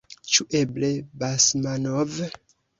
[0.35, 0.89] Ĉu eble
[1.25, 2.19] Basmanov?